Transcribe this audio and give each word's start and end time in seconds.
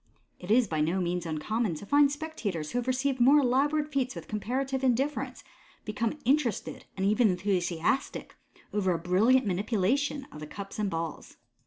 It 0.39 0.49
is 0.49 0.67
by 0.67 0.81
no 0.81 0.99
means 0.99 1.27
uncommon 1.27 1.75
to 1.75 1.85
find 1.85 2.11
spectators 2.11 2.71
who 2.71 2.79
have 2.79 2.87
received 2.87 3.19
more 3.19 3.37
elaborate 3.41 3.93
feats 3.93 4.15
with 4.15 4.27
comparative 4.27 4.83
indifference, 4.83 5.43
become 5.85 6.17
interested, 6.25 6.85
and 6.97 7.05
even 7.05 7.29
enthusiastic, 7.29 8.35
over 8.73 8.93
a 8.95 8.97
brilliant 8.97 9.45
manipulation 9.45 10.25
of 10.31 10.39
the 10.39 10.47
cups 10.47 10.79
and 10.79 10.89
balls. 10.89 11.37